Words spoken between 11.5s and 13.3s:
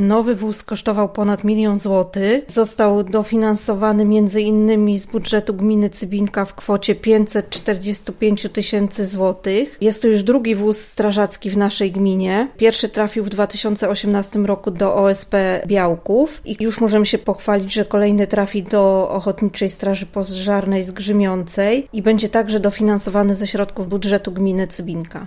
w naszej gminie. Pierwszy trafił w